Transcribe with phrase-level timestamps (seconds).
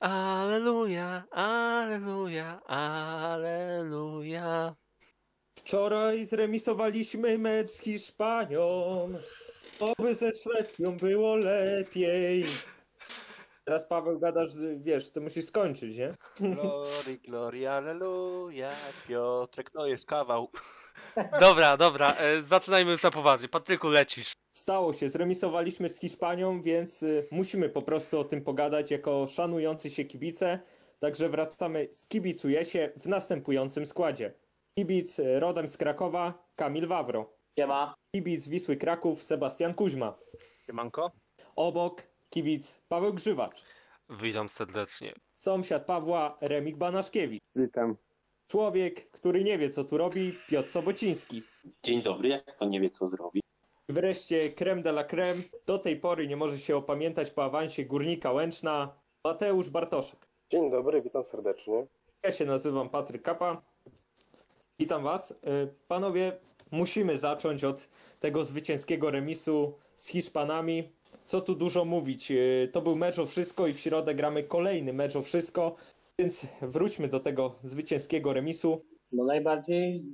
[0.00, 3.96] Aleluja, aleluja, aleluja.
[5.58, 8.62] Wczoraj zremisowaliśmy mecz z Hiszpanią.
[9.80, 12.46] Oby ze Szwecją było lepiej.
[13.64, 16.14] Teraz Paweł gadasz, że, wiesz, to musisz skończyć, nie?
[16.40, 18.72] Glory, glory, aleluja.
[19.08, 20.50] Piotrek, to jest kawał.
[21.40, 23.48] Dobra, dobra, e, zaczynajmy już na poważnie.
[23.48, 24.32] Patryku, lecisz.
[24.56, 29.90] Stało się, zremisowaliśmy z Hiszpanią, więc y, musimy po prostu o tym pogadać jako szanujący
[29.90, 30.58] się kibice.
[30.98, 34.32] Także wracamy z Kibicuję się w następującym składzie.
[34.78, 37.32] Kibic y, rodem z Krakowa, Kamil Wawro.
[37.58, 37.94] Siema.
[38.14, 40.18] Kibic Wisły Kraków, Sebastian Kuźma.
[40.66, 41.10] Siemanko?
[41.56, 43.64] Obok kibic Paweł Grzywacz.
[44.10, 45.14] Witam serdecznie.
[45.38, 47.42] Sąsiad Pawła, Remik Banaszkiewicz.
[47.56, 47.96] Witam.
[48.50, 51.42] Człowiek, który nie wie co tu robi, Piotr Sobociński.
[51.84, 53.45] Dzień dobry, jak to nie wie co zrobi?
[53.88, 55.42] I Wreszcie creme de la creme.
[55.66, 58.92] Do tej pory nie może się opamiętać po awansie Górnika Łęczna,
[59.24, 60.26] Mateusz Bartoszek.
[60.50, 61.86] Dzień dobry, witam serdecznie.
[62.24, 63.62] Ja się nazywam Patryk Kapa.
[64.78, 65.30] Witam Was.
[65.30, 65.34] Y,
[65.88, 66.32] Panowie,
[66.72, 67.88] musimy zacząć od
[68.20, 70.84] tego zwycięskiego remisu z Hiszpanami.
[71.26, 72.30] Co tu dużo mówić?
[72.30, 75.76] Y, To był mecz o wszystko i w środę gramy kolejny mecz o wszystko.
[76.18, 78.80] Więc wróćmy do tego zwycięskiego remisu.
[79.12, 80.04] No najbardziej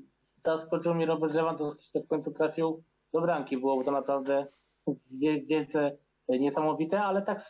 [0.46, 2.82] zaskoczył mnie Robert Lewandowski, że w końcu trafił
[3.12, 3.56] do bramki.
[3.58, 4.46] Było to naprawdę
[5.10, 5.96] wie- wielce
[6.28, 7.40] e, niesamowite, ale tak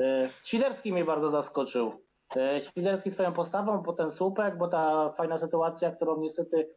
[0.00, 1.92] e, Świderski mnie bardzo zaskoczył.
[2.36, 6.68] E, Świderski swoją postawą, potem słupek, bo ta fajna sytuacja, którą niestety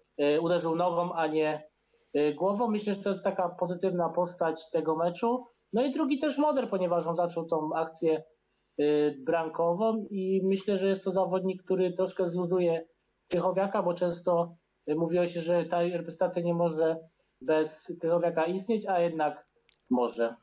[0.41, 1.69] uderzył nogą, a nie
[2.35, 2.67] głową.
[2.67, 5.45] Myślę, że to jest taka pozytywna postać tego meczu.
[5.73, 8.23] No i drugi też Moder, ponieważ on zaczął tą akcję
[9.25, 12.85] bramkową i myślę, że jest to zawodnik, który troszkę zluzuje
[13.29, 14.55] Krychowiaka, bo często
[14.87, 16.97] mówiło się, że ta reprezentacja nie może
[17.41, 19.45] bez Krychowiaka istnieć, a jednak
[19.89, 20.35] może.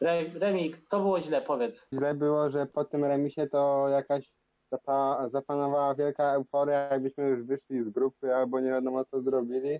[0.00, 1.86] Re, Remik, to było źle, powiedz.
[1.94, 4.32] Źle było, że po tym remisie to jakaś
[4.74, 9.78] zapa- zapanowała wielka euforia, jakbyśmy już wyszli z grupy albo nie wiadomo co zrobili.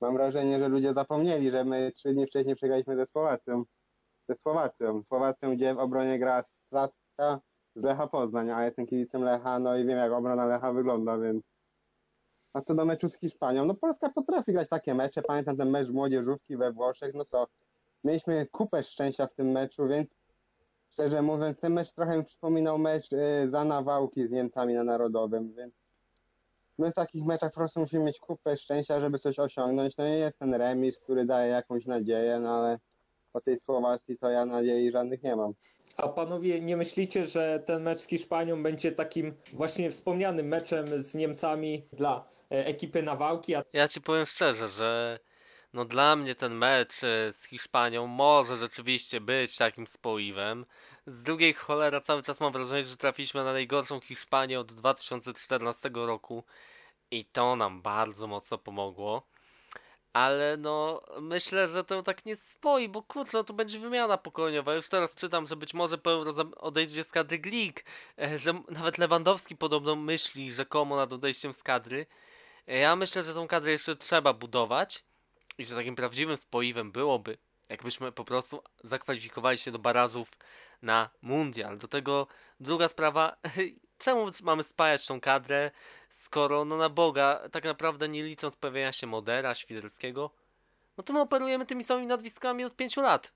[0.00, 3.64] Mam wrażenie, że ludzie zapomnieli, że my trzy dni wcześniej przegraliśmy ze Słowacją.
[4.28, 5.02] Ze Słowacją.
[5.02, 7.40] Słowacją, gdzie w obronie gra Stratka
[7.76, 11.53] z Lecha Poznań, a jestem kibicem Lecha, no i wiem jak obrona Lecha wygląda, więc...
[12.54, 15.22] A co do meczu z Hiszpanią, no Polska potrafi grać takie mecze.
[15.22, 17.46] Pamiętam ten mecz młodzieżówki we Włoszech, no co,
[18.04, 20.08] mieliśmy kupę szczęścia w tym meczu, więc
[20.92, 25.52] szczerze mówiąc, ten mecz trochę mi przypominał mecz y, za nawałki z Niemcami na Narodowym,
[25.52, 25.74] więc
[26.78, 29.96] my w takich meczach po prostu musimy mieć kupę szczęścia, żeby coś osiągnąć.
[29.96, 32.78] No i jest ten remis, który daje jakąś nadzieję, no ale
[33.34, 35.52] po tej Słowacji to ja nadziei żadnych nie mam.
[35.96, 41.14] A panowie, nie myślicie, że ten mecz z Hiszpanią będzie takim właśnie wspomnianym meczem z
[41.14, 43.54] Niemcami dla e, ekipy Nawałki?
[43.54, 45.18] A Ja ci powiem szczerze, że
[45.72, 50.66] no dla mnie ten mecz e, z Hiszpanią może rzeczywiście być takim spoiwem.
[51.06, 56.44] Z drugiej cholera cały czas mam wrażenie, że trafiliśmy na najgorszą Hiszpanię od 2014 roku
[57.10, 59.22] i to nam bardzo mocno pomogło.
[60.14, 64.74] Ale no, myślę, że to tak nie spoi, bo kurczę, no to będzie wymiana pokoleniowa.
[64.74, 67.84] Już teraz czytam, że być może po Euro odejdzie z kadry Glik,
[68.18, 72.06] e, że nawet Lewandowski podobno myśli rzekomo nad odejściem z kadry.
[72.68, 75.04] E, Ja myślę, że tą kadrę jeszcze trzeba budować
[75.58, 77.38] i że takim prawdziwym spoiwem byłoby,
[77.68, 80.30] jakbyśmy po prostu zakwalifikowali się do barażów
[80.82, 81.78] na mundial.
[81.78, 82.26] Do tego
[82.60, 83.36] druga sprawa,
[83.98, 85.70] czemu mamy spajać tą kadrę,
[86.10, 90.30] skoro no na Boga, tak naprawdę nie licząc pojawienia się Modera, Świderskiego,
[90.96, 93.32] no to my operujemy tymi samymi nazwiskami od pięciu lat.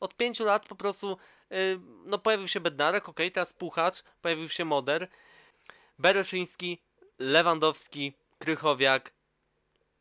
[0.00, 1.16] Od pięciu lat po prostu,
[1.50, 5.08] yy, no pojawił się Bednarek, ok, teraz Puchacz, pojawił się Moder,
[5.98, 6.82] Bereszyński,
[7.18, 9.12] Lewandowski, Krychowiak.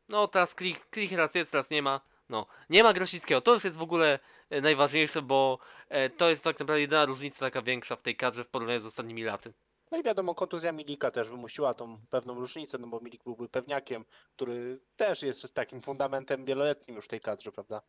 [0.10, 2.02] No teraz Klich, Klich raz jest, raz nie ma.
[2.30, 3.42] No, nie ma Grosickiego.
[3.42, 4.20] To już jest w ogóle
[4.50, 8.44] e, najważniejsze, bo e, to jest tak naprawdę jedyna różnica taka większa w tej kadrze
[8.44, 9.54] w porównaniu z ostatnimi laty.
[9.92, 14.06] No i wiadomo, kontuzja Milika też wymusiła tą pewną różnicę, no bo Milik byłby pewniakiem,
[14.36, 17.82] który też jest takim fundamentem wieloletnim już tej kadrze, prawda?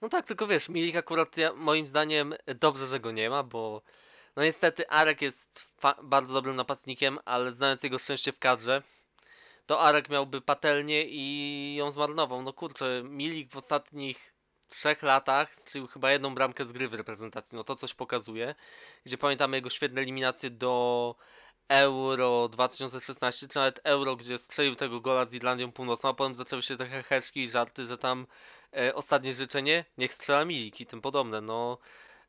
[0.00, 3.82] No tak, tylko wiesz, Milik akurat ja, moim zdaniem dobrze, że go nie ma, bo
[4.36, 5.68] no niestety Arek jest
[6.02, 8.82] bardzo dobrym napastnikiem, ale znając jego szczęście w kadrze,
[9.66, 12.42] to Arek miałby patelnię i ją zmarnował.
[12.42, 14.34] No kurczę, Milik w ostatnich
[14.68, 17.56] trzech latach strzelił chyba jedną bramkę z gry w reprezentacji.
[17.56, 18.54] No to coś pokazuje.
[19.04, 21.14] Gdzie pamiętamy jego świetne eliminacje do
[21.68, 26.62] Euro 2016, czy nawet Euro, gdzie strzelił tego gola z Irlandią Północną, a potem zaczęły
[26.62, 28.26] się te heheszki i żarty, że tam
[28.76, 31.40] e, ostatnie życzenie, niech strzela Milik i tym podobne.
[31.40, 31.78] No,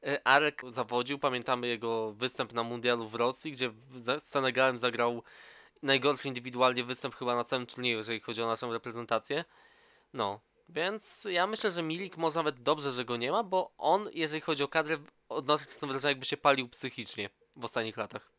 [0.03, 5.23] e, Arek zawodził, pamiętamy jego występ na mundialu w Rosji, gdzie z Senegalem zagrał
[5.83, 9.45] najgorszy indywidualnie występ chyba na całym turnieju, jeżeli chodzi o naszą reprezentację.
[10.13, 10.39] No,
[10.69, 14.41] więc ja myślę, że Milik może nawet dobrze, że go nie ma, bo on, jeżeli
[14.41, 14.97] chodzi o kadrę,
[15.29, 18.31] odnoszę czasem wrażenie, jakby się palił psychicznie w ostatnich latach.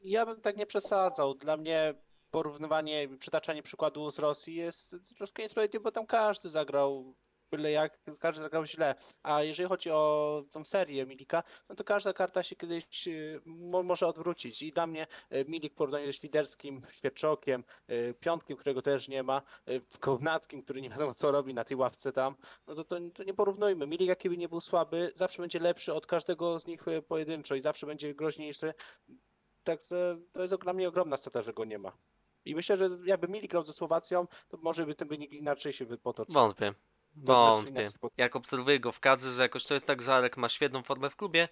[0.00, 1.34] Ja bym tak nie przesadzał.
[1.34, 1.94] Dla mnie
[2.30, 7.14] porównywanie, przytaczanie przykładu z Rosji jest troszkę niesprawiedliwe, bo tam każdy zagrał
[7.50, 8.94] byle jak, każdy zagrał źle.
[9.22, 13.82] A jeżeli chodzi o tą serię Milika, no to każda karta się kiedyś y, mo
[13.82, 14.62] może odwrócić.
[14.62, 19.22] I dla mnie y, Milik w porównaniu ze Świderskim, Świerczokiem, y, Piątkiem, którego też nie
[19.22, 19.42] ma,
[20.00, 22.36] Kołnackim, który nie wiadomo co robi na tej ławce tam,
[22.66, 23.86] no to, to, to nie porównujmy.
[23.86, 27.86] Milik jakiby nie był słaby, zawsze będzie lepszy od każdego z nich pojedynczo i zawsze
[27.86, 28.74] będzie groźniejszy.
[29.64, 31.92] Także to jest dla mnie ogromna strata, że go nie ma.
[32.44, 35.86] I myślę, że jakby Milik grał ze Słowacją, to może by ten wynik inaczej się
[35.86, 36.34] potoczył.
[36.34, 36.74] Wątpię.
[37.16, 37.88] Wątpię.
[38.18, 41.10] Jak obserwuję go w kadrze, że jakoś to jest tak, że Arek ma świetną formę
[41.10, 41.48] w klubie,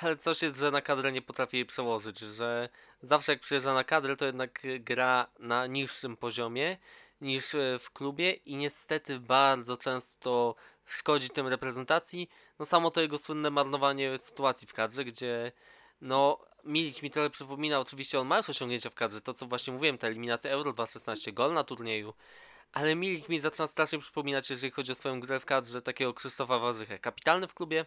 [0.00, 2.68] ale coś jest, że na kadrę nie potrafi jej przełożyć, że
[3.02, 6.76] zawsze jak przyjeżdża na kadrę, to jednak gra na niższym poziomie
[7.20, 10.54] niż y, w klubie i niestety bardzo często
[10.84, 12.28] szkodzi tym reprezentacji.
[12.58, 15.52] No samo to jego słynne marnowanie sytuacji w kadrze, gdzie
[16.00, 19.72] no Milik mi trochę przypomina, oczywiście on ma już osiągnięcia w kadrze, to co właśnie
[19.72, 22.14] mówiłem, ta eliminacja Euro 2016, gol na turnieju,
[22.72, 26.58] ale Milik mi zaczyna strasznie przypominać, jeżeli chodzi o swoją grę w kadrze, takiego Krzysztofa
[26.58, 26.98] Warzychę.
[26.98, 27.86] Kapitalny w klubie,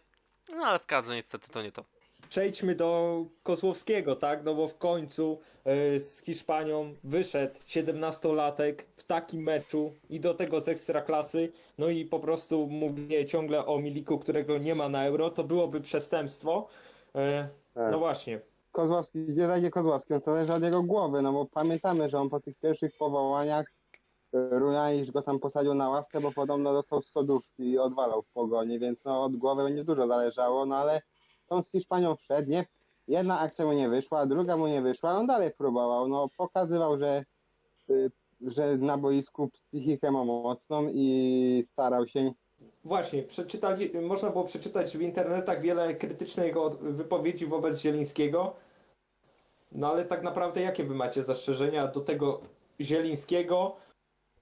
[0.56, 1.84] no ale w kadrze niestety to nie to.
[2.30, 4.44] Przejdźmy do Kozłowskiego, tak?
[4.44, 10.62] No bo w końcu e, z Hiszpanią wyszedł 17-latek w takim meczu i do tego
[10.62, 11.52] z ekstraklasy.
[11.78, 15.82] No i po prostu mówię ciągle o Miliku, którego nie ma na euro, to byłoby
[15.82, 16.68] przestępstwo.
[17.74, 17.92] Tak.
[17.92, 18.40] no właśnie.
[18.72, 20.14] Kozłowski, gdzie zajdzie Kozłowski?
[20.26, 23.66] To zależy od jego głowy, no bo pamiętamy, że on po tych pierwszych powołaniach
[24.52, 29.04] Runaisz go tam posadził na ławkę, bo podobno dostał stodówki i odwalał w pogoni, więc
[29.04, 31.02] no od głowy będzie dużo zależało, no ale
[31.48, 32.66] tą z Hiszpanią wszedł, nie?
[33.08, 37.26] Jedna akcja mu nie wyszła, druga mu nie wyszła, on dalej próbował, no pokazywał, że,
[37.90, 38.12] y,
[38.42, 42.32] że na boisku psychikę ma mocną i starał się
[42.86, 48.56] Właśnie, przeczytali, można było przeczytać w internetach wiele krytycznych wypowiedzi wobec Zielińskiego.
[49.72, 52.42] No ale tak naprawdę jakie wy macie zastrzeżenia do tego
[52.82, 53.76] Zielińskiego?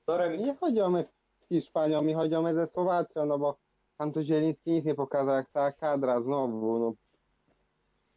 [0.08, 3.58] Remi, Nie chodzi o mecz z Hiszpanią, mi chodzi o mecz ze Słowacją, no bo
[3.98, 6.94] tam tu Zieliński nic nie pokazał, jak cała kadra znowu, no.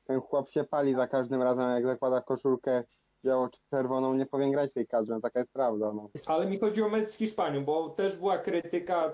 [0.05, 2.85] Ten chłop się pali za każdym razem, jak zakłada koszulkę
[3.25, 6.09] biało-czerwoną, nie powinien grać tej kadrze, no taka jest prawda, no.
[6.27, 9.11] ale mi chodzi o mecz z Hiszpanią, bo też była krytyka y,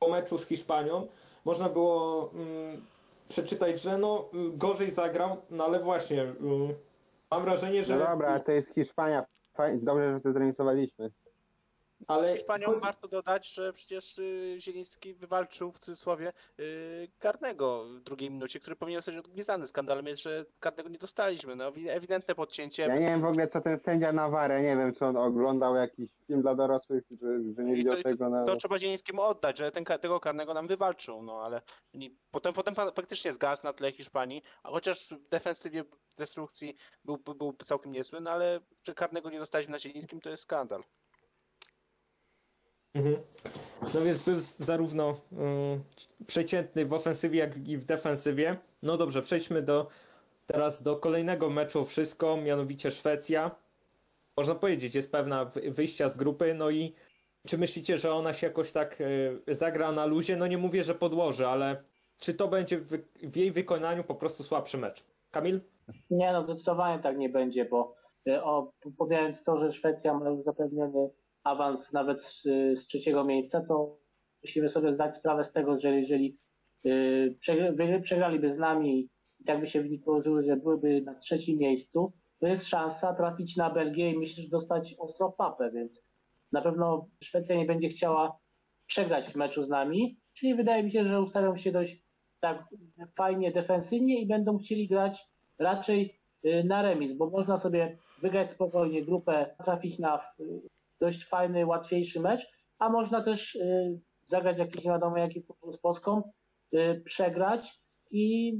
[0.00, 1.06] po meczu z Hiszpanią.
[1.44, 2.84] Można było mm,
[3.28, 6.34] przeczytać, że no y, gorzej zagrał, no ale właśnie y,
[7.30, 7.98] mam wrażenie, że...
[7.98, 9.26] No dobra, to jest Hiszpania,
[9.58, 11.10] Faj- dobrze, że to zremisowaliśmy.
[12.06, 17.84] Ale Z Hiszpanią chodzi- warto dodać, że przecież y, Zieliński wywalczył w cudzysłowie y, karnego
[17.84, 19.66] w drugiej minucie, który powinien zostać odgwizdany.
[19.66, 21.56] Skandalem jest, że karnego nie dostaliśmy.
[21.56, 22.82] No, wi- ewidentne podcięcie.
[22.82, 25.74] Ja nie wiem w ogóle, co ten sędzia na warę, nie wiem, czy on oglądał
[25.76, 28.44] jakiś film dla dorosłych, że, że nie I widział to- tego na...
[28.44, 31.62] To trzeba Zielińskiemu oddać, że ten, tego karnego nam wywalczył, no ale
[31.94, 35.84] nie, potem, potem faktycznie zgasł na tle Hiszpanii, a chociaż w defensywie
[36.16, 40.42] destrukcji był, był całkiem niezły, no ale że karnego nie dostaliśmy na Zielińskim, to jest
[40.42, 40.82] skandal.
[42.94, 43.16] Mhm.
[43.94, 48.56] No więc był zarówno y, przeciętny w ofensywie, jak i w defensywie.
[48.82, 49.86] No dobrze, przejdźmy do
[50.46, 53.50] teraz do kolejnego meczu wszystko, mianowicie Szwecja.
[54.36, 56.92] Można powiedzieć, jest pewna wy- wyjścia z grupy, no i
[57.46, 60.36] czy myślicie, że ona się jakoś tak y, zagra na luzie?
[60.36, 61.76] No nie mówię, że podłoży, ale
[62.18, 62.88] czy to będzie w,
[63.22, 65.04] w jej wykonaniu po prostu słabszy mecz?
[65.30, 65.60] Kamil?
[66.10, 67.94] Nie, no zdecydowanie tak nie będzie, bo
[68.28, 71.10] e, o, pomijając to, że Szwecja ma już zapewniony
[71.44, 72.42] awans nawet z,
[72.78, 73.96] z trzeciego miejsca, to
[74.42, 76.38] musimy sobie zdać sprawę z tego, że jeżeli
[76.86, 77.36] y,
[77.74, 79.08] wy- przegraliby z nami
[79.40, 83.56] i tak by się wyniki położyły, że byłyby na trzecim miejscu, to jest szansa trafić
[83.56, 86.04] na Belgię i myślę, że dostać ostro papę, więc
[86.52, 88.38] na pewno Szwecja nie będzie chciała
[88.86, 92.02] przegrać w meczu z nami, czyli wydaje mi się, że ustawią się dość
[92.40, 92.64] tak
[93.16, 95.26] fajnie defensywnie i będą chcieli grać
[95.58, 100.60] raczej y, na remis, bo można sobie wygrać spokojnie grupę, trafić na y,
[101.00, 102.46] dość fajny, łatwiejszy mecz,
[102.78, 105.42] a można też y, zagrać jakiś nie wiadomo jaki
[105.72, 106.22] z Polską,
[106.74, 107.80] y, przegrać
[108.10, 108.52] i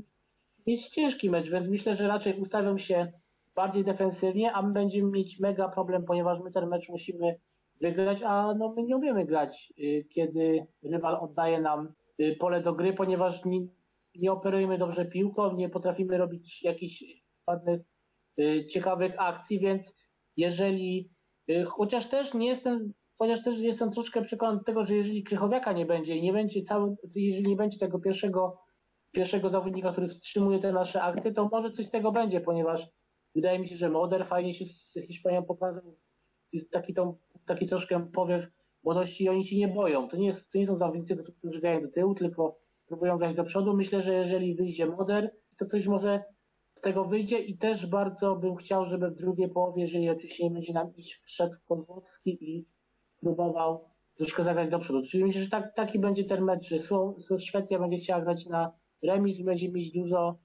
[0.67, 3.13] mieć ciężki mecz, więc myślę, że raczej ustawią się
[3.55, 7.37] bardziej defensywnie, a my będziemy mieć mega problem, ponieważ my ten mecz musimy
[7.81, 11.93] wygrać, a no my nie umiemy grać, y, kiedy rywal oddaje nam
[12.39, 13.67] pole do gry, ponieważ nie,
[14.15, 17.05] nie operujemy dobrze piłką, nie potrafimy robić jakichś
[17.47, 17.81] ładnych,
[18.69, 21.11] ciekawych akcji, więc jeżeli,
[21.67, 26.17] chociaż też nie jestem, chociaż też jestem troszkę przekonany tego, że jeżeli Krychowiaka nie będzie
[26.17, 28.63] i nie będzie cały, jeżeli nie będzie tego pierwszego,
[29.13, 32.89] pierwszego zawodnika, który wstrzymuje te nasze akty, to może coś z tego będzie, ponieważ
[33.35, 35.97] wydaje mi się, że Moder fajnie się z Hiszpanią pokazał,
[36.53, 37.17] jest taki, tą,
[37.47, 38.47] taki troszkę powiew
[38.85, 40.09] młodości i oni się nie boją.
[40.09, 43.45] To nie, jest, to nie są zawodnicy, którzy grają do tyłu, tylko próbują grać do
[43.45, 43.77] przodu.
[43.77, 46.25] Myślę, że jeżeli wyjdzie Moder, to ktoś może
[46.75, 50.51] z tego wyjdzie i też bardzo bym chciał, żeby w drugiej połowie, jeżeli oczywiście nie
[50.51, 52.67] będzie nam iść, wszedł Kozłowski i
[53.21, 53.85] próbował
[54.17, 55.03] troszkę zagrać do przodu.
[55.11, 56.79] Czyli myślę, że tak, taki będzie ten mecz, że
[57.39, 58.73] Szwecja będzie chciała grać na
[59.03, 60.39] remis będzie mieć dużo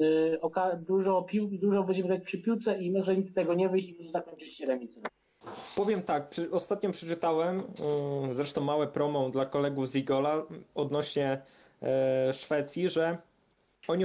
[0.00, 3.68] y, oka- dużo pił, dużo będziemy grać przy piłce i może nic z tego nie
[3.68, 5.02] wyjść i może zakończyć się remisem.
[5.76, 7.58] Powiem tak, przy, ostatnio przeczytałem,
[8.30, 10.42] y, zresztą małe promo dla kolegów z Igola
[10.74, 11.38] odnośnie
[11.82, 13.18] e, Szwecji, że
[13.88, 14.04] oni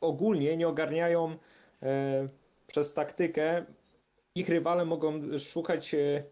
[0.00, 1.36] ogólnie nie ogarniają
[1.82, 2.28] e,
[2.66, 3.64] przez taktykę,
[4.34, 6.22] ich rywale mogą szukać e,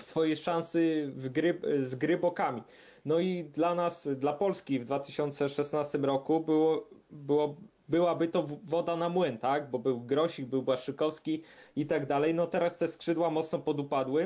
[0.00, 2.62] swojej szansy w gry, z gry bokami.
[3.04, 7.54] No i dla nas, dla Polski w 2016 roku było, było,
[7.88, 9.70] byłaby to woda na młyn, tak?
[9.70, 11.42] Bo był Grosik, był Błaszczykowski
[11.76, 12.34] i tak dalej.
[12.34, 14.22] No teraz te skrzydła mocno podupadły.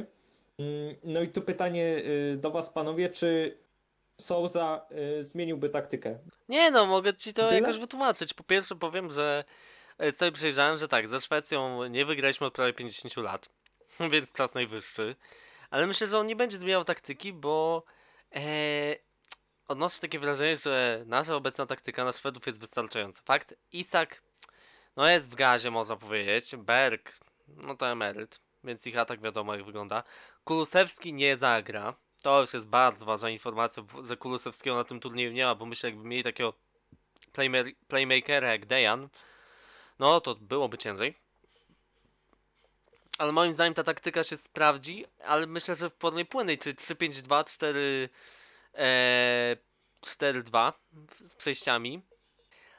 [0.58, 2.02] Mm, No i tu pytanie
[2.34, 3.56] y, do was panowie, czy
[4.20, 4.86] Souza
[5.18, 6.18] y, zmieniłby taktykę?
[6.48, 7.60] Nie no, mogę ci to Tyle?
[7.60, 8.34] jakoś wytłumaczyć.
[8.34, 9.44] Po pierwsze powiem, że
[9.98, 13.48] e, sobie przejrzałem, że tak, ze Szwecją nie wygraliśmy od prawie 50 lat,
[14.12, 15.16] więc czas najwyższy.
[15.70, 17.84] Ale myślę, że on nie będzie zmieniał taktyki, bo
[18.34, 18.40] e,
[19.68, 23.22] odnoszę takie wrażenie, że nasza obecna taktyka na Szwedów jest wystarczająca.
[23.24, 24.22] Fakt, Isak
[24.96, 26.56] no jest w gazie, można powiedzieć.
[26.56, 27.12] Berg,
[27.48, 30.02] no to emeryt, więc ich atak wiadomo jak wygląda.
[30.44, 31.94] Kulusewski nie zagra.
[32.26, 35.90] To już jest bardzo ważna informacja, że Kulusewskiego na tym turnieju nie ma, bo myślę,
[35.90, 36.54] jakby mieli takiego
[37.32, 39.08] playma- playmakera jak Dejan,
[39.98, 41.14] no to byłoby ciężej.
[43.18, 47.44] Ale moim zdaniem ta taktyka się sprawdzi, ale myślę, że w formie płynnej, czyli 3-5-2,
[47.44, 48.08] 4
[48.74, 49.56] e,
[50.00, 50.72] 4-2
[51.24, 52.02] z przejściami.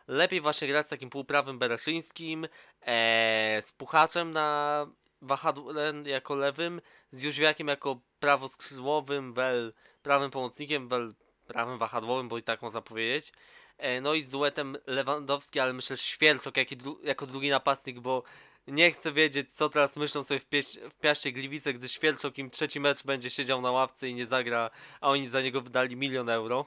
[0.07, 2.47] Lepiej właśnie grać z takim półprawym Bereszyńskim,
[2.81, 4.87] e, z Puchaczem na
[5.21, 11.13] wahadle jako lewym, z Jóźwiakiem jako prawoskrzydłowym, Wel prawym pomocnikiem, Wel
[11.47, 13.33] prawym wahadłowym, bo i tak można powiedzieć.
[13.77, 18.23] E, no i z duetem Lewandowski, ale myślę Świerczok jak dru jako drugi napastnik, bo
[18.67, 20.45] nie chcę wiedzieć, co teraz myślą sobie w,
[20.89, 24.69] w Piaście Gliwice, gdy Świerczok im trzeci mecz będzie siedział na ławce i nie zagra,
[25.01, 26.65] a oni za niego wydali milion euro.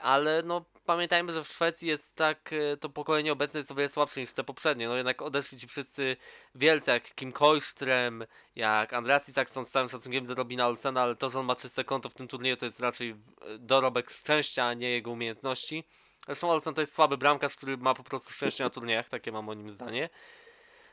[0.00, 3.88] Ale no pamiętajmy, że w Szwecji jest tak, e, to pokolenie obecne jest o wiele
[3.88, 4.88] słabsze niż te poprzednie.
[4.88, 6.16] No jednak odeszli ci wszyscy
[6.54, 8.24] wielcy, jak Kim Koistrem,
[8.56, 11.84] jak Andreas Isaksson z całym szacunkiem do Robina Olsena, ale to, że on ma czyste
[11.84, 13.16] konto w tym turnieju, to jest raczej e,
[13.58, 15.84] dorobek szczęścia, a nie jego umiejętności.
[16.26, 19.48] Zresztą Olsen to jest słaby bramkarz, który ma po prostu szczęście na turniejach, takie mam
[19.48, 20.08] o nim zdanie.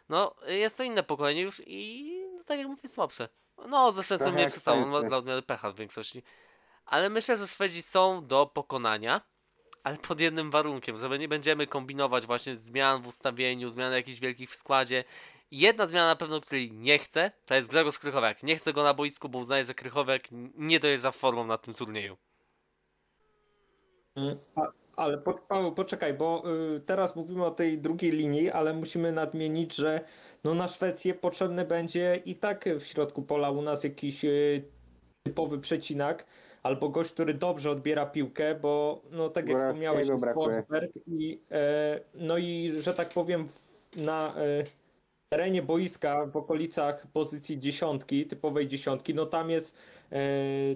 [0.10, 3.30] No, jest to inne pokolenie już i no, tak jak mówię, słabsze.
[3.68, 6.24] No, ze Szwecją Trochę nie jak przestało, on ma dla odmiany pecha w większości.
[6.88, 9.22] Ale myślę, że Szwedzi są do pokonania,
[9.84, 14.52] ale pod jednym warunkiem, że nie będziemy kombinować właśnie zmian w ustawieniu, zmian jakichś wielkich
[14.52, 15.04] w składzie.
[15.52, 18.44] Jedna zmiana na pewno, której nie chcę, to jest Grzegorz Krychowiak.
[18.44, 20.22] Nie chcę go na boisku, bo uznaję, że Krychowiak
[20.56, 22.18] nie dojeżdża formą na tym turnieju.
[24.56, 24.62] A,
[24.96, 26.44] ale po, Paweł, poczekaj, bo
[26.76, 30.02] y, teraz mówimy o tej drugiej linii, ale musimy nadmienić, że
[30.44, 34.64] no na Szwecję potrzebny będzie i tak w środku pola u nas jakiś y,
[35.24, 36.26] typowy przecinak,
[36.68, 40.26] albo gość, który dobrze odbiera piłkę, bo no tak jak wspomniałeś, jest.
[40.34, 44.64] Forsberg i e, no i że tak powiem w, na e,
[45.30, 49.78] terenie boiska w okolicach pozycji dziesiątki, typowej dziesiątki, no tam jest,
[50.12, 50.20] e,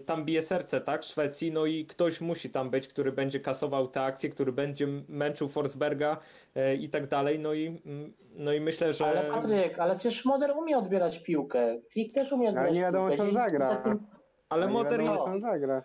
[0.05, 4.01] tam bije serce, tak, Szwecji, no i ktoś musi tam być, który będzie kasował te
[4.01, 6.17] akcje, który będzie męczył Forsberga
[6.55, 9.05] e, i tak dalej, no i, mm, no i myślę, że...
[9.05, 11.79] Ale Patryk, ale przecież Moder umie odbierać piłkę.
[11.91, 13.17] Klik też umie odbierać Ale nie wiadomo, piłkę.
[13.17, 13.75] czy on Jeżeli zagra.
[13.75, 14.20] takim-
[14.51, 15.84] Ale nie Moder wiadomo, jest- jak on zagra.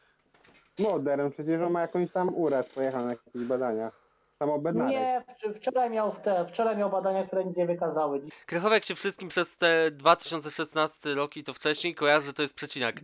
[0.78, 3.92] Modern, przecież on ma jakąś tam uraz, pojechał na jakieś badania.
[4.38, 4.90] Samo Bednarek.
[4.92, 8.20] Nie, wcz- wczoraj miał, w te, wczoraj miał badania, które nic nie wykazały.
[8.46, 12.96] Krychowiak się wszystkim przez te 2016 roki to wcześniej kojarzy, że to jest przecinak.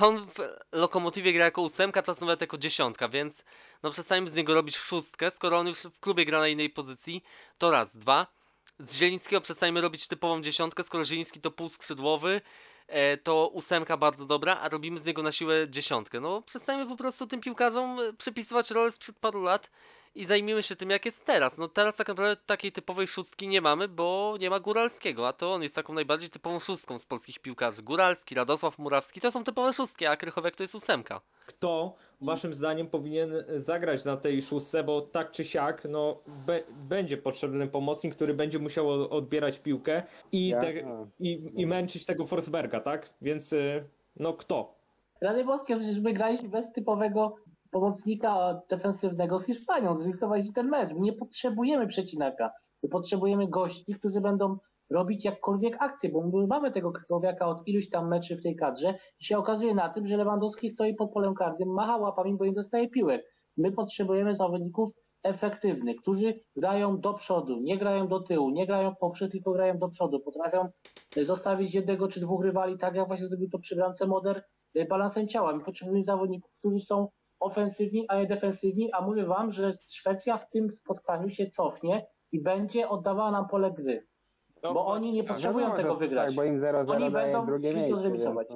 [0.00, 0.34] A On w
[0.72, 3.44] Lokomotywie gra jako ósemka, czasem nawet jako dziesiątka, więc
[3.82, 7.22] no przestańmy z niego robić szóstkę, skoro on już w klubie gra na innej pozycji,
[7.58, 8.26] to raz, dwa.
[8.78, 12.40] Z Zielińskiego przestańmy robić typową dziesiątkę, skoro Zieliński to półskrzydłowy,
[13.22, 16.20] to ósemka bardzo dobra, a robimy z niego na siłę dziesiątkę.
[16.20, 19.70] No przestańmy po prostu tym piłkarzom e, przypisywać rolę sprzed paru lat
[20.14, 21.58] i zajmijmy się tym, jak jest teraz.
[21.58, 25.52] No teraz tak naprawdę takiej typowej szóstki nie mamy, bo nie ma Góralskiego, a to
[25.54, 27.82] on jest taką najbardziej typową szóstką z polskich piłkarzy.
[27.82, 31.20] Góralski, Radosław Murawski to są typowe szóstki, a Krychowiak to jest ósemka.
[31.46, 37.16] kto waszym zdaniem powinien zagrać na tej szóstce, bo tak czy siak, no be, będzie
[37.16, 40.02] potrzebny pomocnik, który będzie musiał odbierać piłkę
[40.32, 40.60] i, Ja?
[40.60, 40.72] te,
[41.20, 43.08] i, i męczyć tego Forsberga, tak?
[43.22, 43.84] Więc y,
[44.16, 44.74] no kto?
[45.20, 47.36] Rady Boskie, przecież my graliśmy bez typowego
[47.70, 50.92] pomocnika defensywnego z Hiszpanią, zlikwidowaliśmy ten mecz.
[50.92, 52.50] My nie potrzebujemy przecinaka.
[52.82, 54.56] My potrzebujemy gości, którzy będą
[54.90, 58.94] robić jakkolwiek akcję, bo my mamy tego Krakowiaka od iluś tam meczy w tej kadrze
[59.20, 62.52] i się okazuje na tym, że Lewandowski stoi pod polem karnym, macha łapami, bo nie
[62.52, 63.24] dostaje piłek.
[63.56, 64.90] My potrzebujemy zawodników
[65.22, 69.88] efektywnych, którzy grają do przodu, nie grają do tyłu, nie grają poprzez, tylko grają do
[69.88, 70.20] przodu.
[70.20, 70.68] Potrafią
[71.16, 74.44] y, zostawić jednego czy dwóch rywali, tak jak właśnie zrobił to przy bramce Moder,
[74.76, 75.56] y, balansem ciała.
[75.56, 77.08] My potrzebujemy zawodników, którzy są
[77.40, 82.42] ofensywni, a nie defensywni, a mówię wam, że Szwecja w tym spotkaniu się cofnie i
[82.42, 84.06] będzie oddawała nam pole gry.
[84.62, 85.32] Bo oni nie tak.
[85.32, 86.26] potrzebują Wiadomo, tego że wygrać.
[86.26, 88.00] Tak, bo im 0-0 Oni daje będą drugie szli to miejsce.
[88.00, 88.48] zremisować.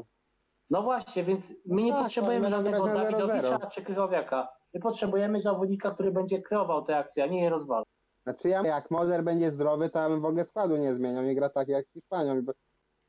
[0.71, 3.27] No właśnie, więc my nie Tak, potrzebujemy będą żadnego grać na 0-0.
[3.27, 4.49] Dawidowicza czy Krychowiaka.
[4.75, 7.85] My potrzebujemy zawodnika, który będzie kreował te akcje, a nie je rozwalał.
[8.23, 11.35] Znaczy ja, jak Mozer będzie zdrowy, to ja bym w ogóle składu nie zmieniał, nie
[11.35, 12.43] gra tak jak z Hiszpanią.
[12.43, 12.53] Bo,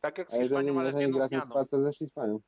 [0.02, 1.46] Tak jak z Hiszpanią, ale z jedną zmianą.
[1.46, 2.40] skład, to ze Hiszpanią.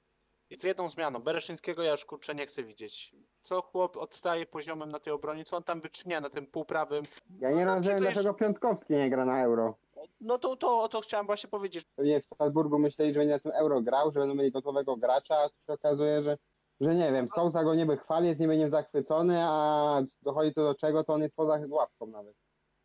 [0.56, 1.20] Z jedną zmianą.
[1.20, 3.12] Bereszyńskiego ja już kurczę nie chcę widzieć.
[3.42, 7.04] Co chłop odstaje poziomem na tej obronie, co on tam wyczynia na tym półprawym.
[7.40, 9.78] Ja nie No, rozumiem, dlaczego dlaczego Piątkowski nie gra na Euro.
[10.22, 11.86] No to, to, to chciałem właśnie powiedzieć.
[11.96, 15.36] Pewnie w Strasburgu myśleli, że będzie na tym Euro grał, że będą mieli gotowego gracza,
[15.36, 16.38] a się okazuje, że,
[16.82, 20.76] że nie wiem, Sousa go niby chwali, jest niby nim zachwycony, a dochodzi to do
[20.76, 22.36] czego, to on jest poza łapką nawet.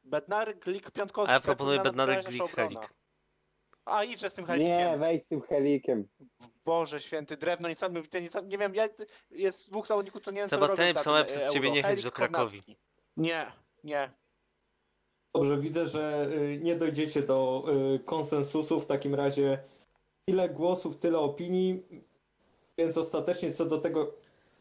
[0.04, 1.30] Bednar, Glik, Piątkowski.
[1.32, 2.80] A ja tak proponuję powinna Bednarek, Glik, obrona.
[2.80, 3.01] Helik.
[3.84, 5.00] A idźże z tym Nie, helikiem.
[5.00, 6.08] wejdź z tym helikiem.
[6.64, 8.48] Boże święty, drewno niesamowite, niesam...
[8.48, 8.88] nie wiem, ja...
[9.30, 11.82] jest dwóch zawodników, co nie wiem co robią na przemawiam tym, przez e, ciebie nie
[11.82, 12.58] chęć do Krakowi.
[12.58, 12.76] Kornacki.
[13.16, 13.46] Nie,
[13.84, 14.10] nie.
[15.34, 18.80] Dobrze, widzę, że y, nie dojdziecie do y, konsensusu.
[18.80, 19.58] W takim razie
[20.26, 21.82] ile głosów, tyle opinii.
[22.78, 24.12] Więc ostatecznie co do tego,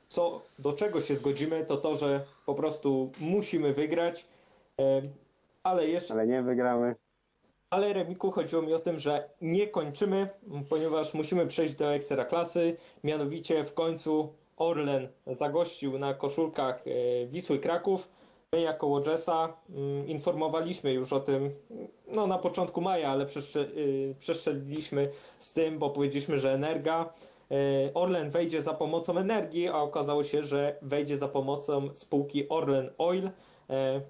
[0.07, 4.25] co do czego się zgodzimy, to to, że po prostu musimy wygrać.
[4.81, 5.01] E,
[5.63, 6.95] Ale jeszcze Ale nie wygramy.
[7.71, 10.29] Ale Remiku chodziło mi o tym, że nie kończymy,
[10.69, 12.77] ponieważ musimy przejść do ekstraklasy.
[13.03, 18.07] Mianowicie w końcu Orlen zagościł na koszulkach e, Wisły Kraków.
[18.53, 21.51] My jako Łodżesa mm, informowaliśmy już o tym
[22.07, 23.25] no, na początku maja, ale
[23.77, 27.13] y, przestrzeliliśmy z tym, bo powiedzieliśmy, że Energa
[27.51, 32.89] e, Orlen wejdzie za pomocą energii, a okazało się, że wejdzie za pomocą spółki Orlen
[32.97, 33.29] Oil.
[33.69, 34.01] E,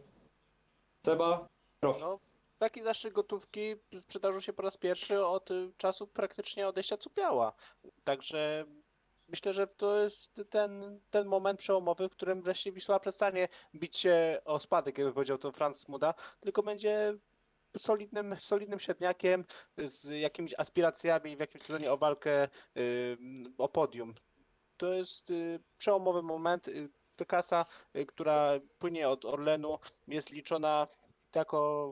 [1.05, 1.47] Seba,
[1.79, 2.30] proszę.
[2.61, 3.75] Taki zastrzyk gotówki
[4.07, 7.53] przydarzył się po raz pierwszy od y, czasu praktycznie odejścia Cupiała.
[8.03, 8.65] Także
[9.27, 14.41] myślę, że to jest ten, ten moment przełomowy, w którym wreszcie Wisła przestanie bić się
[14.45, 17.17] o spadek, jakby powiedział to Franz Smuda, tylko będzie
[17.77, 19.45] solidnym, solidnym średniakiem
[19.77, 22.47] z jakimiś aspiracjami w jakimś sezonie o walkę
[22.77, 23.17] y,
[23.57, 24.13] o podium.
[24.77, 26.69] To jest y, przełomowy moment.
[27.15, 27.65] Ta kasa,
[28.07, 30.87] która płynie od Orlenu, jest liczona
[31.35, 31.91] jako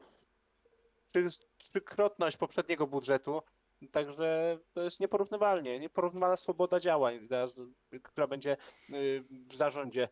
[1.14, 3.42] trzy- trzykrotność poprzedniego budżetu.
[3.92, 7.28] Także to jest nieporównywalnie, nieporównywalna swoboda działań,
[8.04, 8.58] która będzie
[8.90, 10.10] y, w zarządzie.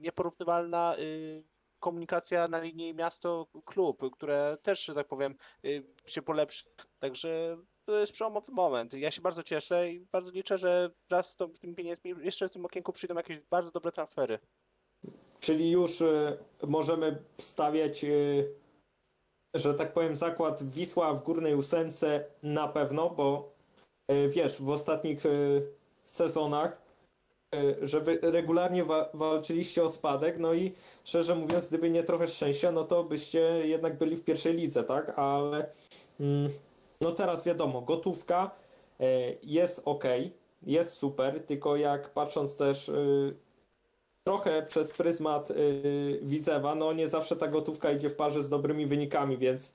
[0.00, 1.44] Nieporównywalna y,
[1.78, 6.64] komunikacja na linii miasto-klub, które też, że tak powiem, y, się polepszy.
[6.98, 8.94] Także to jest przełomowy moment.
[8.94, 12.64] Ja się bardzo cieszę i bardzo liczę, że wraz z tymi pieniędzmi jeszcze w tym
[12.64, 14.38] okienku przyjdą jakieś bardzo dobre transfery.
[15.40, 16.02] Czyli już
[16.62, 18.04] możemy stawiać,
[19.54, 23.48] że tak powiem, zakład Wisła w górnej ósemce na pewno, bo
[24.12, 25.62] y, wiesz, w ostatnich y,
[26.06, 26.78] sezonach,
[27.54, 30.72] y, że wy regularnie wa walczyliście o spadek, no i
[31.04, 35.18] szczerze mówiąc, gdyby nie trochę szczęścia, no to byście jednak byli w pierwszej lidze, tak?
[35.18, 35.66] Ale
[36.20, 36.50] mm,
[37.00, 38.50] no teraz wiadomo, gotówka
[39.42, 40.04] jest ok,
[40.62, 42.90] jest super, tylko jak patrząc też
[44.24, 48.86] trochę przez pryzmat yy, Widzewa, no nie zawsze ta gotówka idzie w parze z dobrymi
[48.86, 49.74] wynikami, więc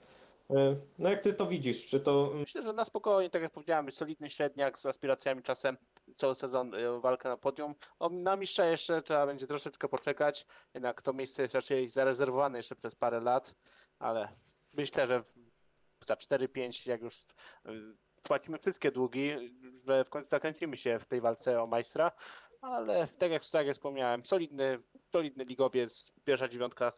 [0.49, 1.85] yy, no jak ty to widzisz?
[1.85, 5.77] Czy to mm, Myślę, że na spokojnie, tak jak powiedziałem, solidny średniak z aspiracjami czasem
[6.15, 7.75] cały sezon y, o walkę na podium.
[7.99, 12.75] O, na mistrza jeszcze trzeba będzie troszeczkę poczekać, jednak to miejsce jest raczej zarezerwowane jeszcze
[12.75, 13.55] przez parę lat,
[13.99, 14.29] ale
[14.73, 15.23] myślę, że
[16.05, 17.25] za 4-5, jak już
[17.65, 19.31] y, płacimy wszystkie długi,
[19.87, 22.11] że w końcu zakręcimy się w tej walce o majstra,
[22.65, 24.79] ale tak jak, tak jak wspomniałem, solidny,
[25.11, 26.91] solidny ligowiec, pierwsza dziewiątka,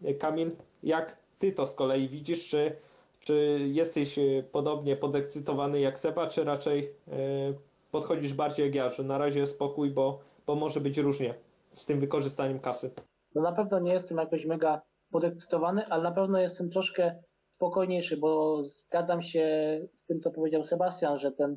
[0.00, 0.50] yy, Kamil,
[0.82, 2.48] jak ty to z kolei widzisz?
[2.48, 2.76] Czy,
[3.20, 7.54] czy jesteś yy, podobnie podekscytowany jak Seba, czy raczej yy,
[7.92, 11.34] podchodzisz bardziej jak ja, że na razie spokój, bo, bo może być różnie
[11.72, 12.90] z tym wykorzystaniem kasy?
[13.34, 17.22] No na pewno nie jestem jakoś mega podekscytowany, ale na pewno jestem troszkę
[17.56, 19.46] spokojniejszy, bo zgadzam się
[19.94, 21.56] z tym, co powiedział Sebastian, że ten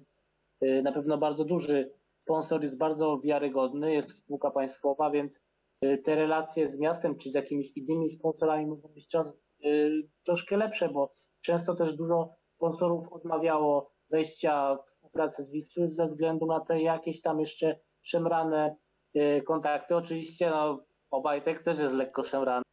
[0.64, 1.92] y, na pewno bardzo duży
[2.24, 5.42] sponsor jest bardzo wiarygodny, jest spółka państwowa, więc
[5.86, 9.34] y, te relacje z miastem czy z jakimiś innymi sponsorami mogą być czas,
[9.66, 9.92] y,
[10.24, 16.46] troszkę lepsze, bo często też dużo sponsorów odmawiało wejścia w współpracę z Wisły ze względu
[16.46, 18.76] na te jakieś tam jeszcze szemrane
[19.16, 19.96] y, kontakty.
[19.96, 22.64] Oczywiście no, Obajtek też jest lekko szemrany,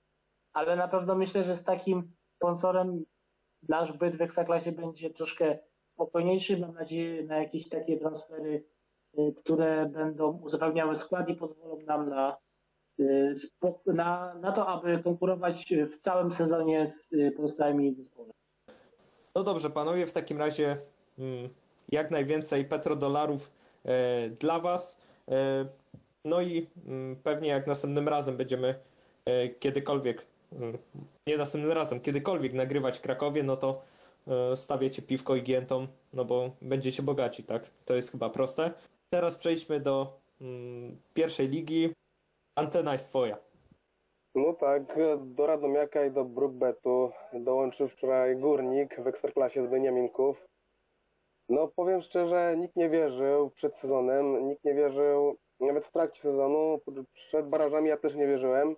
[0.53, 3.05] ale na pewno myślę, że z takim sponsorem
[3.69, 5.59] nasz byt w Ekstraklasie będzie troszkę
[5.93, 6.59] spokojniejszy.
[6.59, 8.65] Mam nadzieję na jakieś takie transfery,
[9.37, 12.37] które będą uzupełniały skład i pozwolą nam na
[13.01, 13.35] y,
[13.87, 18.33] na, na to, aby konkurować w całym sezonie z y, pozostałymi zespołami.
[19.35, 20.77] No dobrze, panowie, w takim razie
[21.19, 21.49] mm,
[21.89, 23.51] jak najwięcej petrodolarów
[23.85, 25.01] e, dla was.
[25.29, 25.67] E,
[26.25, 28.75] no i mm, pewnie jak następnym razem będziemy
[29.25, 30.79] e, kiedykolwiek, mm,
[31.27, 33.83] nie następnym razem, kiedykolwiek nagrywać w Krakowie, no to
[34.55, 37.71] stawiacie piwko i giętą, no bo będziecie bogaci, tak?
[37.85, 38.73] To jest chyba proste.
[39.15, 40.07] Teraz przejdźmy do
[40.41, 41.93] mm, pierwszej ligi.
[42.57, 43.37] Antena jest twoja.
[44.35, 44.83] No tak,
[45.19, 50.47] do Radomiaka i do Brookbetu dołączył wczoraj Górnik w Ekstraklasie z Beniaminków.
[51.49, 56.81] No powiem szczerze, nikt nie wierzył przed sezonem, nikt nie wierzył nawet w trakcie sezonu,
[57.13, 58.77] przed barażami ja też nie wierzyłem,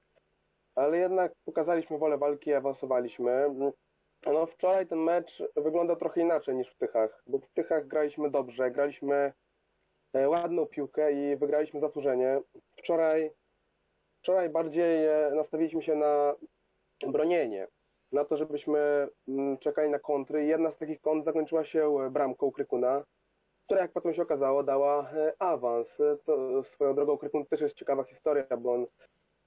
[0.75, 3.55] ale jednak pokazaliśmy wolę walki i awansowaliśmy.
[4.27, 8.71] No wczoraj ten mecz wyglądał trochę inaczej niż w Tychach, bo w Tychach graliśmy dobrze,
[8.71, 9.33] graliśmy
[10.15, 12.41] ładną piłkę i wygraliśmy zasłużenie.
[12.77, 13.31] Wczoraj
[14.23, 16.35] Wczoraj bardziej e, nastawiliśmy się na
[17.07, 17.69] bronienie,
[18.13, 20.45] na to, żebyśmy mm, czekali na kontry.
[20.45, 23.05] Jedna z takich kont zakończyła się e, bramką Krykuna,
[23.67, 26.01] która jak potem się okazało dała e, awans.
[26.01, 28.87] E, To swoją drogą Krykun też jest ciekawa historia, bo on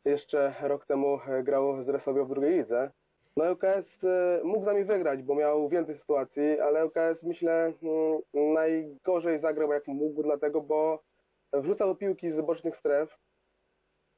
[0.06, 2.92] jeszcze rok temu e, grał z Resowią w drugiej lidze.
[3.38, 8.54] No LKS e, mógł z nami wygrać, bo miał więcej sytuacji, ale LKS myślę mm,
[8.54, 11.04] najgorzej zagrał jak mógł, dlatego bo
[11.54, 13.18] wrzucał piłki z bocznych stref,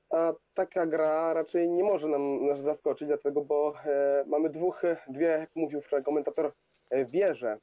[0.10, 5.28] a taka gra raczej nie może nam nas zaskoczyć, dlatego bo e, mamy dwóch, dwie,
[5.28, 6.52] jak mówił wczoraj komentator,
[6.90, 7.58] e, wieże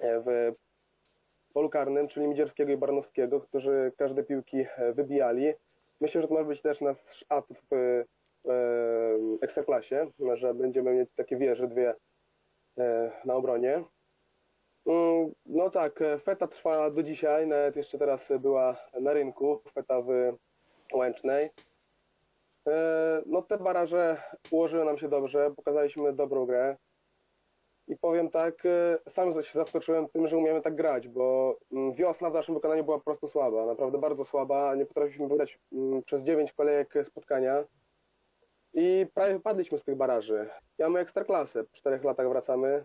[0.00, 0.54] e, w
[1.52, 5.52] polu karnym, czyli Midzierskiego i Baranowskiego, którzy każde piłki wybijali.
[6.00, 8.04] Myślę, że to może być też nasz atut w
[9.40, 11.94] Ekstraklasie, że będziemy mieć takie wieże, dwie
[12.78, 13.84] e, na obronie.
[14.86, 20.02] Mm, No tak, e, feta trwa do dzisiaj, nawet jeszcze teraz była na rynku, feta
[20.02, 20.08] w
[20.94, 21.50] Łęcznej.
[22.68, 26.76] E, No te baraże ułożyły nam się dobrze, pokazaliśmy dobrą grę.
[27.88, 28.62] I powiem tak,
[29.08, 32.98] sam się zaskoczyłem tym, że umiemy tak grać, bo mm, wiosna w naszym wykonaniu była
[32.98, 34.74] po prostu słaba, naprawdę bardzo słaba.
[34.74, 37.64] Nie potrafiliśmy wygrać mm, przez 9 kolejek spotkania
[38.74, 40.50] i prawie wypadliśmy z tych baraży.
[40.78, 42.84] Ja mamy ekstraklasę, po 4 latach wracamy.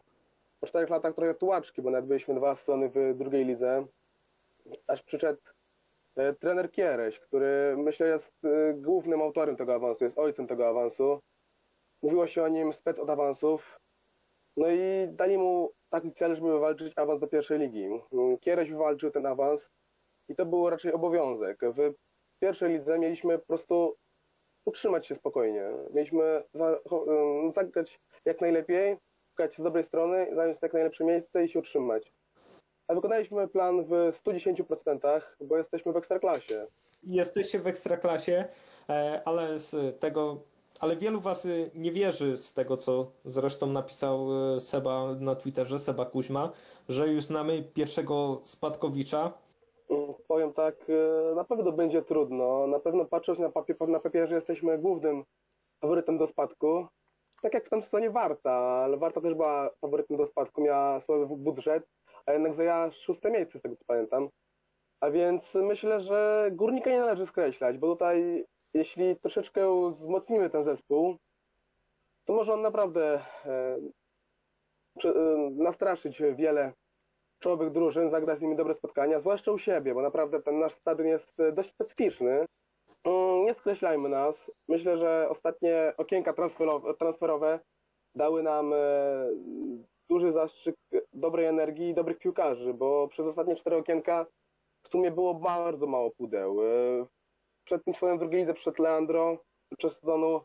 [0.60, 3.86] Po 4 latach trochę tułaczki, bo nawet byliśmy dwa sezony w drugiej lidze.
[4.88, 5.42] Aż przyszedł
[6.16, 11.20] E, trener Kiereś, który myślę jest e, głównym autorem tego awansu, jest ojcem tego awansu.
[12.02, 13.80] Mówiło się o nim spec od awansów.
[14.58, 17.90] No i dali mu taki cel, żeby wywalczyć awans do pierwszej ligi.
[18.42, 19.72] Kiereś wywalczył ten awans
[20.30, 21.60] i to był raczej obowiązek.
[21.62, 21.94] W
[22.40, 23.96] pierwszej lidze mieliśmy po prostu
[24.66, 25.64] utrzymać się spokojnie.
[25.94, 26.80] Mieliśmy za,
[27.54, 28.98] zagrać jak najlepiej,
[29.30, 32.14] szukać z dobrej strony, zająć jak najlepsze miejsce i się utrzymać.
[32.88, 36.68] A wykonaliśmy plan w 110%, bo jesteśmy w ekstraklasie.
[37.04, 38.46] jesteście w ekstraklasie,
[38.90, 40.38] e, ale z tego,
[40.80, 45.80] ale wielu was y, nie wierzy z tego, co zresztą napisał y, Seba na Twitterze,
[45.80, 46.50] Seba Kuźma,
[46.90, 49.32] że już znamy pierwszego spadkowicza.
[50.56, 52.68] Tak, e, na pewno będzie trudno.
[52.68, 55.24] Na pewno patrząc na, papier, na papierze jesteśmy głównym
[55.82, 56.88] faworytem do spadku.
[57.42, 61.26] Tak jak w tym sezonie Warta, ale Warta też była faworytem do spadku, miała słaby
[61.38, 61.84] budżet,
[62.26, 64.30] a jednak zajęła szóste miejsce z tego co pamiętam.
[65.00, 71.18] A więc myślę, że Górnika nie należy skreślać, bo tutaj jeśli troszeczkę wzmocnimy ten zespół,
[72.26, 73.78] to może on naprawdę e,
[75.06, 75.14] e,
[75.52, 76.74] nastraszyć wiele
[77.44, 81.08] czołowych drużyn, zagrać z nimi dobre spotkania, zwłaszcza u siebie, bo naprawdę ten nasz stadion
[81.08, 82.46] jest e, dość specyficzny.
[83.04, 84.52] Mm, Nie skreślajmy nas.
[84.68, 86.34] Myślę, że ostatnie okienka
[87.00, 87.60] transferowe,
[88.16, 88.78] dały nam e,
[90.10, 90.76] duży zastrzyk
[91.14, 94.26] dobrej energii i dobrych piłkarzy, bo przez ostatnie cztery okienka
[94.84, 96.62] w sumie było bardzo mało pudeł.
[96.62, 97.06] E,
[97.66, 99.38] Przed tym sezonem drugiej lidze przyszedł Leandro,
[99.78, 100.42] przez sezonu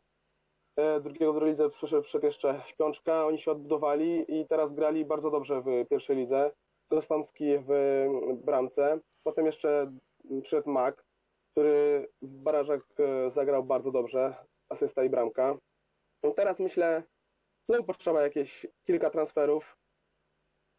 [1.03, 5.89] drugiego drugiej lidze przyszedł jeszcze Śpiączka, oni się odbudowali i teraz grali bardzo dobrze w
[5.91, 6.51] pierwszej lidze.
[6.91, 7.71] Gostomski w
[8.45, 9.93] bramce, potem jeszcze
[10.43, 11.05] przyszedł Mak,
[11.53, 14.35] który w barażach e, zagrał bardzo dobrze,
[14.69, 15.59] asysta i bramka.
[16.23, 17.03] No Teraz myślę,
[17.69, 19.79] znowu potrzeba jakieś kilka transferów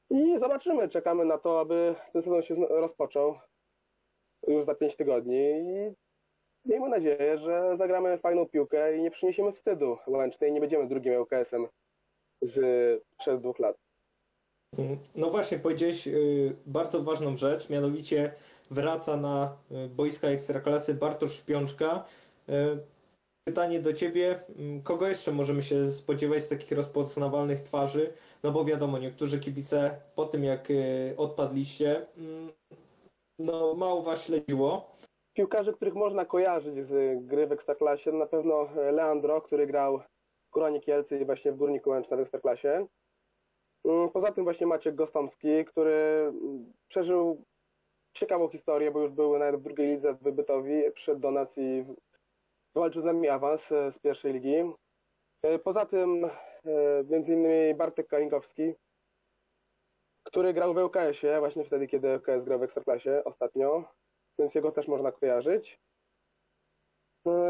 [0.09, 3.39] i zobaczymy, czekamy na to, aby ten sezon się rozpoczął
[4.47, 5.93] już za 5 tygodni i
[6.65, 11.13] miejmy nadzieję, że zagramy fajną piłkę i nie przyniesiemy wstydu Łęcznej i nie będziemy drugim
[11.13, 11.67] LKS-em
[12.41, 12.59] z
[13.17, 13.88] przed dwóch lat.
[14.77, 18.33] Mm, No właśnie, powiedziałeś y, bardzo ważną rzecz, mianowicie
[18.71, 22.05] wraca na y, boiska ekstraklasy Bartosz Szpiączka.
[22.49, 22.53] Y,
[23.47, 28.13] Pytanie do Ciebie, mm, kogo jeszcze możemy się spodziewać z takich rozpoznawalnych twarzy?
[28.43, 30.67] No bo wiadomo, niektórzy kibice po tym jak
[31.17, 32.51] odpadliście, mm,
[33.39, 34.91] no mało Was śledziło.
[35.33, 39.99] piłkarzy, których można kojarzyć z gry w Ekstraklasie, na pewno Leandro, który grał
[40.47, 42.87] w Koronie Kielce i właśnie w Górniku Łęczna w Ekstraklasie.
[43.89, 47.43] Mm, Poza tym właśnie Maciek Gostomski, który mm, przeżył
[48.13, 51.85] ciekawą historię, bo już był nawet w drugiej lidze w Bytowi, przyszedł do nas i
[52.75, 54.55] walczył z nami awans e, z pierwszej ligi.
[55.43, 56.29] E, Poza tym e,
[57.09, 58.73] między innymi Bartek Kalinkowski,
[60.23, 63.83] który grał w ŁKS-ie właśnie wtedy, kiedy ŁKS grał w Ekstraklasie ostatnio,
[64.39, 65.79] więc jego też można kojarzyć.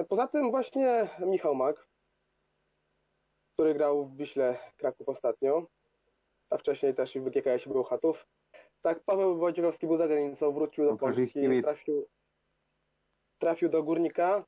[0.09, 1.87] Poza tym właśnie Michał Mak,
[3.53, 5.67] który grał w Wiśle Kraków ostatnio,
[6.49, 8.27] a wcześniej też w GKS-ie był Chatów.
[8.81, 12.07] Tak, Paweł Wojciechowski był za granicą, wrócił do Polski, trafił,
[13.39, 14.45] trafił do Górnika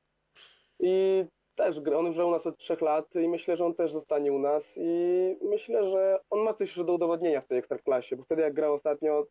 [0.80, 4.34] i też on już u nas od trzech lat i myślę, że on też zostanie
[4.34, 8.42] u nas i myślę, że on ma coś do udowodnienia w tej ekstraklasie, bo wtedy
[8.42, 9.26] jak grał ostatnio,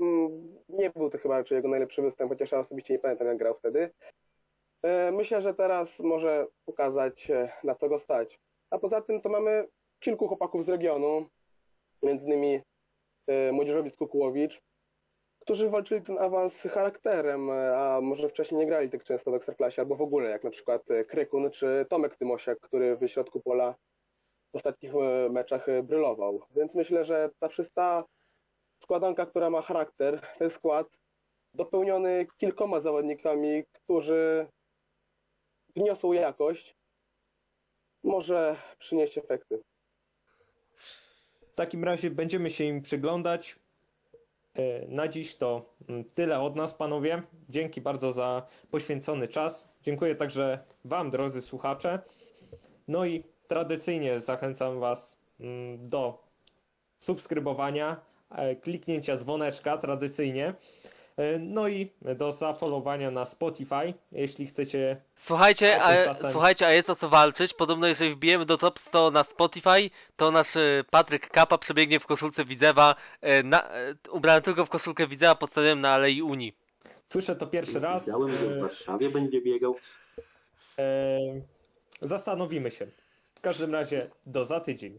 [0.00, 3.36] mm, nie był to chyba raczej jego najlepszy występ, chociaż ja osobiście nie pamiętam jak
[3.36, 3.90] grał wtedy.
[4.82, 7.30] E, Myślę, że teraz może pokazać
[7.64, 8.40] na co go stać.
[8.70, 9.68] A poza tym to mamy
[10.00, 11.26] kilku chłopaków z regionu,
[12.02, 12.60] między innymi
[13.26, 14.60] e, młodzieżowiec Kukułowicz,
[15.38, 19.82] którzy walczyli ten awans charakterem, e, a może wcześniej nie grali tak często w Ekstraklasie,
[19.82, 23.74] albo w ogóle, jak na przykład e, Krykun czy Tomek Tymosiak, który w środku pola
[24.52, 24.92] w ostatnich
[25.30, 26.42] meczach brylował.
[26.50, 28.04] Więc myślę, że ta wszystka
[28.82, 30.86] składanka, która ma charakter, ten skład,
[31.54, 34.46] dopełniony kilkoma zawodnikami, którzy
[35.76, 36.76] wniosą jakość,
[38.04, 39.62] może przynieść efekty.
[41.60, 43.56] Takim razie będziemy się im przyglądać.
[44.54, 47.22] E, Na dziś to mm, tyle od nas, panowie.
[47.48, 49.68] Dzięki bardzo za poświęcony czas.
[49.82, 51.98] Dziękuję także Wam, drodzy słuchacze.
[52.88, 56.18] No i tradycyjnie zachęcam Was mm, do
[56.98, 60.54] subskrybowania, e, kliknięcia dzwoneczka tradycyjnie.
[61.20, 66.90] E, No i do zafollowowania na Spotify, jeśli chcecie Słuchajcie, A tymczasem- słuchajcie, a jest
[66.90, 67.54] o co walczyć.
[67.54, 72.06] Podobno jeżeli wbijemy do top 100 na Spotify, to nasz e, Patryk Kapa przebiegnie w
[72.06, 73.68] koszulce Widzewa, e, na,
[74.10, 76.56] ubrany tylko w koszulkę Widzewa pod stadionem na Alei Unii.
[77.08, 78.06] Słyszę to pierwszy raz.
[78.06, 79.76] Wiedziałem, że w Warszawie będzie biegał.
[82.00, 82.86] zastanowimy się.
[83.34, 84.98] W każdym razie do za tydzień.